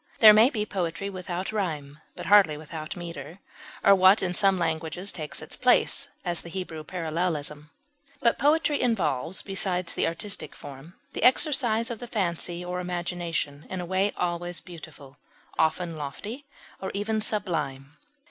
There 0.17 0.33
may 0.33 0.49
be 0.49 0.65
poetry 0.65 1.11
without 1.11 1.51
rime, 1.51 1.99
but 2.15 2.25
hardly 2.25 2.57
without 2.57 2.95
meter, 2.95 3.37
or 3.83 3.93
what 3.93 4.23
in 4.23 4.33
some 4.33 4.57
languages 4.57 5.13
takes 5.13 5.43
its 5.43 5.55
place, 5.55 6.07
as 6.25 6.41
the 6.41 6.49
Hebrew 6.49 6.83
parallelism; 6.83 7.69
but 8.19 8.39
poetry 8.39 8.81
involves, 8.81 9.43
besides 9.43 9.93
the 9.93 10.07
artistic 10.07 10.55
form, 10.55 10.95
the 11.13 11.21
exercise 11.21 11.91
of 11.91 11.99
the 11.99 12.07
fancy 12.07 12.65
or 12.65 12.79
imagination 12.79 13.67
in 13.69 13.79
a 13.79 13.85
way 13.85 14.11
always 14.17 14.59
beautiful, 14.59 15.17
often 15.59 15.95
lofty 15.95 16.47
or 16.81 16.89
even 16.95 17.21
sublime. 17.21 17.95